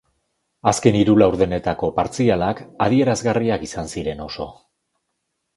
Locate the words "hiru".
1.01-1.13